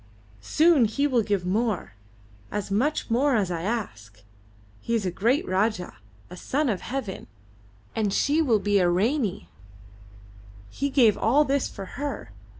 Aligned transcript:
Soon 0.41 0.85
he 0.85 1.05
will 1.05 1.21
give 1.21 1.45
more 1.45 1.93
as 2.49 2.71
much 2.71 3.11
more 3.11 3.35
as 3.35 3.51
I 3.51 3.61
ask. 3.61 4.23
He 4.81 4.95
is 4.95 5.05
a 5.05 5.11
great 5.11 5.45
Rajah 5.47 5.93
a 6.27 6.35
Son 6.35 6.69
of 6.69 6.81
Heaven! 6.81 7.27
And 7.95 8.11
she 8.11 8.41
will 8.41 8.57
be 8.57 8.79
a 8.79 8.89
Ranee 8.89 9.47
he 10.71 10.89
gave 10.89 11.19
all 11.19 11.45
this 11.45 11.69
for 11.69 11.85
her! 11.85 12.31